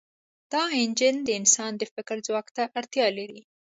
[0.51, 3.41] دا انجن د انسان د فکر ځواک ته اړتیا لري.